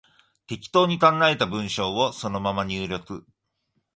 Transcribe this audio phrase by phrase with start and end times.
[0.47, 3.23] 適当に考えた文章をそのまま入力